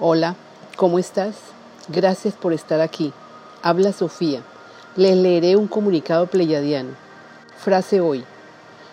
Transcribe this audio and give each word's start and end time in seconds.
Hola, 0.00 0.36
¿cómo 0.76 1.00
estás? 1.00 1.34
Gracias 1.88 2.32
por 2.34 2.52
estar 2.52 2.80
aquí. 2.80 3.12
Habla 3.62 3.92
Sofía. 3.92 4.42
Les 4.94 5.16
leeré 5.16 5.56
un 5.56 5.66
comunicado 5.66 6.28
pleyadiano. 6.28 6.90
Frase 7.56 8.00
hoy. 8.00 8.24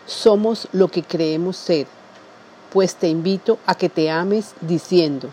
Somos 0.07 0.68
lo 0.71 0.88
que 0.88 1.04
creemos 1.04 1.57
ser, 1.57 1.86
pues 2.73 2.96
te 2.96 3.07
invito 3.07 3.60
a 3.68 3.76
que 3.76 3.88
te 3.88 4.10
ames 4.10 4.55
diciendo, 4.62 5.30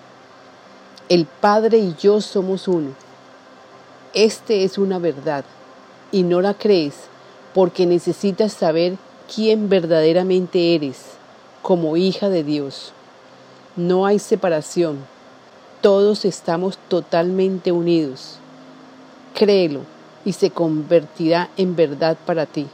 el 1.09 1.25
Padre 1.25 1.79
y 1.79 1.95
yo 1.99 2.21
somos 2.21 2.69
uno. 2.69 2.91
Este 4.13 4.65
es 4.65 4.77
una 4.77 4.99
verdad 4.99 5.47
y 6.11 6.23
no 6.23 6.43
la 6.43 6.53
crees 6.53 6.97
porque 7.55 7.87
necesitas 7.87 8.53
saber 8.53 8.99
quién 9.35 9.71
verdaderamente 9.71 10.75
eres 10.75 10.99
como 11.63 11.97
hija 11.97 12.29
de 12.29 12.45
Dios. 12.45 12.93
No 13.75 14.05
hay 14.05 14.19
separación, 14.19 14.99
todos 15.83 16.25
estamos 16.25 16.79
totalmente 16.89 17.73
unidos. 17.73 18.39
Créelo 19.35 19.81
y 20.25 20.33
se 20.33 20.51
convertirá 20.51 21.51
en 21.57 21.77
verdad 21.77 22.17
para 22.25 22.47
ti. 22.47 22.69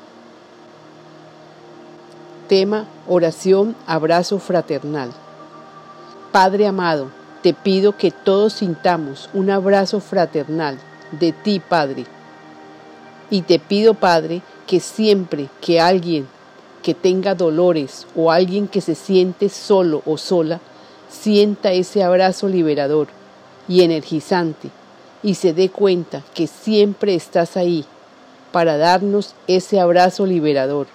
Tema, 2.47 2.87
oración, 3.09 3.75
abrazo 3.87 4.39
fraternal. 4.39 5.11
Padre 6.31 6.67
amado, 6.67 7.11
te 7.43 7.55
pido 7.55 7.97
que 7.97 8.11
todos 8.11 8.53
sintamos 8.53 9.31
un 9.33 9.51
abrazo 9.51 10.01
fraternal 10.01 10.79
de 11.12 11.33
ti, 11.33 11.61
Padre. 11.61 12.05
Y 13.31 13.43
te 13.43 13.59
pido, 13.59 13.95
Padre, 13.95 14.43
que 14.67 14.81
siempre 14.81 15.48
que 15.61 15.81
alguien 15.81 16.29
que 16.83 16.95
tenga 16.95 17.34
dolores 17.34 18.06
o 18.15 18.31
alguien 18.31 18.69
que 18.69 18.81
se 18.81 18.95
siente 18.95 19.48
solo 19.48 20.03
o 20.06 20.17
sola, 20.17 20.61
sienta 21.09 21.73
ese 21.73 22.03
abrazo 22.03 22.48
liberador 22.48 23.09
y 23.69 23.83
energizante 23.83 24.70
y 25.23 25.34
se 25.34 25.53
dé 25.53 25.69
cuenta 25.69 26.23
que 26.34 26.47
siempre 26.47 27.15
estás 27.15 27.56
ahí 27.56 27.84
para 28.53 28.77
darnos 28.77 29.34
ese 29.47 29.81
abrazo 29.81 30.27
liberador. 30.27 30.87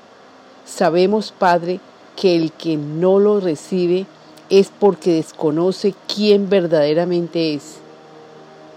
Sabemos, 0.65 1.33
Padre, 1.37 1.79
que 2.15 2.35
el 2.35 2.51
que 2.51 2.77
no 2.77 3.19
lo 3.19 3.39
recibe 3.39 4.05
es 4.49 4.71
porque 4.79 5.13
desconoce 5.13 5.93
quién 6.13 6.49
verdaderamente 6.49 7.53
es. 7.53 7.77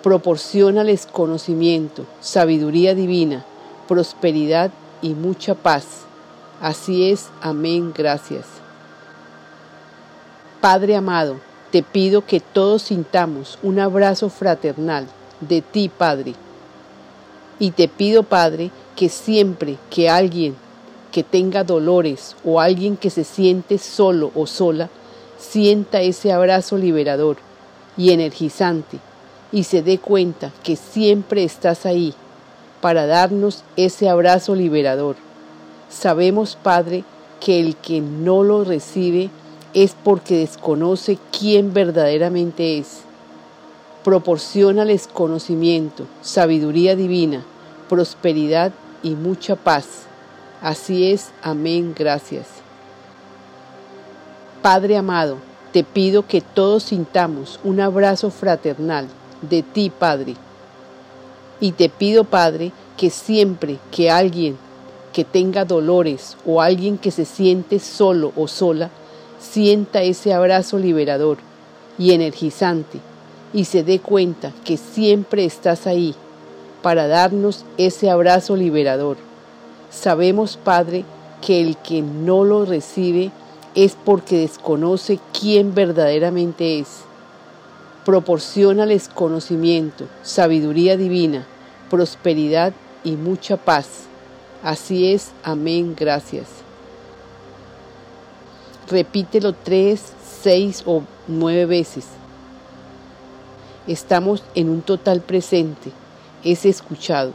Proporcionales 0.03 1.07
conocimiento, 1.07 2.07
sabiduría 2.21 2.95
divina, 2.95 3.45
prosperidad 3.89 4.71
y 5.03 5.15
mucha 5.15 5.55
paz. 5.55 5.85
Así 6.61 7.11
es, 7.11 7.29
amén, 7.41 7.93
gracias. 7.95 8.56
Padre 10.69 10.97
amado, 10.97 11.37
te 11.71 11.85
pido 11.85 12.27
que 12.27 12.41
todos 12.41 12.83
sintamos 12.83 13.57
un 13.63 13.79
abrazo 13.79 14.29
fraternal 14.29 15.07
de 15.39 15.63
ti, 15.63 15.89
Padre. 15.89 16.35
Y 17.61 17.71
te 17.71 17.87
pido, 17.87 18.25
Padre, 18.25 18.73
que 18.97 19.09
siempre 19.09 19.77
que 19.91 20.11
alguien 20.11 20.57
que 21.13 21.23
tenga 21.23 21.63
dolores 21.63 22.35
o 22.45 22.61
alguien 22.61 22.97
que 22.97 23.11
se 23.11 23.23
siente 23.23 23.79
solo 23.79 24.33
o 24.35 24.49
sola, 24.49 24.91
sienta 25.39 26.01
ese 26.01 26.33
abrazo 26.33 26.77
liberador 26.77 27.37
y 27.97 28.11
energizante 28.11 28.99
y 29.53 29.63
se 29.63 29.83
dé 29.83 29.99
cuenta 29.99 30.51
que 30.65 30.75
siempre 30.75 31.45
estás 31.45 31.87
ahí 31.87 32.13
para 32.81 33.07
darnos 33.07 33.63
ese 33.77 34.09
abrazo 34.09 34.57
liberador. 34.57 35.15
Sabemos, 35.89 36.59
Padre, 36.61 37.05
que 37.39 37.61
el 37.61 37.77
que 37.77 38.01
no 38.01 38.43
lo 38.43 38.65
recibe 38.65 39.31
es 39.77 39.95
porque 40.03 40.39
desconoce 40.39 41.19
quién 41.31 41.73
verdaderamente 41.73 42.79
es. 42.79 43.03
Proporcionales 44.03 45.07
conocimiento, 45.07 46.07
sabiduría 46.21 46.97
divina, 46.97 47.45
prosperidad 47.89 48.73
y 49.05 49.11
mucha 49.11 49.55
paz 49.55 50.07
Así 50.63 51.13
es, 51.13 51.31
amén, 51.43 51.95
gracias. 51.97 52.47
Padre 54.63 54.97
amado, 54.97 55.37
te 55.73 55.85
pido 55.85 56.27
que 56.27 56.41
todos 56.41 56.85
sintamos 56.85 57.61
un 57.63 57.81
abrazo 57.81 58.31
fraternal 58.31 59.07
de 59.43 59.63
ti, 59.63 59.91
Padre. 59.91 60.35
Y 61.61 61.73
te 61.73 61.89
pido, 61.89 62.25
Padre, 62.25 62.73
que 62.97 63.11
siempre 63.11 63.79
que 63.91 64.11
alguien 64.11 64.57
que 65.13 65.25
tenga 65.25 65.65
dolores 65.65 66.37
o 66.47 66.61
alguien 66.61 66.99
que 66.99 67.11
se 67.11 67.25
siente 67.25 67.79
solo 67.79 68.33
o 68.35 68.49
sola, 68.49 68.91
sienta 69.39 70.03
ese 70.03 70.33
abrazo 70.33 70.79
liberador 70.79 71.39
y 71.99 72.13
energizante 72.13 73.01
y 73.53 73.65
se 73.65 73.83
dé 73.83 74.01
cuenta 74.01 74.53
que 74.65 74.77
siempre 74.77 75.45
estás 75.45 75.87
ahí 75.87 76.15
para 76.83 77.07
darnos 77.07 77.65
ese 77.79 78.11
abrazo 78.11 78.57
liberador. 78.57 79.17
Sabemos, 79.91 80.57
Padre, 80.57 81.05
que 81.41 81.63
el 81.63 81.77
que 81.77 82.03
no 82.03 82.45
lo 82.45 82.65
recibe 82.65 83.31
es 83.75 83.97
porque 84.05 84.39
desconoce 84.39 85.19
quién 85.39 85.75
verdaderamente 85.75 86.79
es. 86.79 86.89
Proporcionales 88.05 89.09
conocimiento, 89.09 90.07
sabiduría 90.23 90.97
divina, 90.97 91.47
prosperidad 91.91 92.73
y 93.05 93.13
mucha 93.13 93.57
paz. 93.57 94.05
Así 94.63 95.13
es, 95.13 95.31
amén, 95.45 95.95
gracias. 95.97 96.66
Repítelo 98.89 99.53
tres, 99.53 100.13
seis 100.43 100.85
o 100.87 101.03
nueve 101.27 101.67
veces. 101.67 102.07
Estamos 103.89 104.45
en 104.55 104.69
un 104.69 104.81
total 104.81 105.23
presente, 105.23 105.91
es 106.45 106.65
escuchado. 106.65 107.33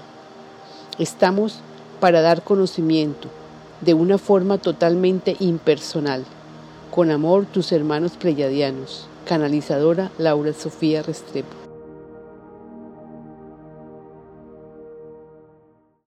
Estamos 0.98 1.60
para 2.00 2.22
dar 2.22 2.42
conocimiento 2.44 3.28
de 3.82 3.94
una 3.94 4.18
forma 4.18 4.60
totalmente 4.60 5.36
impersonal. 5.42 6.24
Con 6.90 7.12
amor, 7.12 7.46
tus 7.46 7.74
hermanos 7.74 8.14
pleyadianos. 8.14 9.08
Canalizadora 9.26 10.10
Laura 10.18 10.54
Sofía 10.54 11.04
Restrepo. 11.04 11.61